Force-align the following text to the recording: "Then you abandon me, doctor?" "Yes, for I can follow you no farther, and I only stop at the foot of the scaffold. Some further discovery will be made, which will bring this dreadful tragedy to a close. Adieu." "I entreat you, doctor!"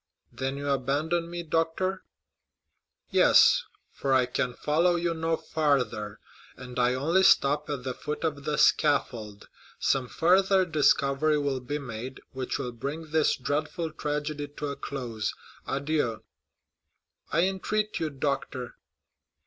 "Then 0.31 0.57
you 0.57 0.67
abandon 0.67 1.29
me, 1.29 1.43
doctor?" 1.43 2.05
"Yes, 3.11 3.65
for 3.91 4.15
I 4.15 4.25
can 4.25 4.55
follow 4.55 4.95
you 4.95 5.13
no 5.13 5.37
farther, 5.37 6.19
and 6.57 6.79
I 6.79 6.95
only 6.95 7.21
stop 7.21 7.69
at 7.69 7.83
the 7.83 7.93
foot 7.93 8.23
of 8.23 8.43
the 8.43 8.57
scaffold. 8.57 9.47
Some 9.77 10.07
further 10.07 10.65
discovery 10.65 11.37
will 11.37 11.59
be 11.59 11.77
made, 11.77 12.19
which 12.31 12.57
will 12.57 12.71
bring 12.71 13.11
this 13.11 13.35
dreadful 13.37 13.91
tragedy 13.91 14.47
to 14.47 14.69
a 14.69 14.75
close. 14.75 15.35
Adieu." 15.67 16.23
"I 17.31 17.43
entreat 17.43 17.99
you, 17.99 18.09
doctor!" 18.09 18.77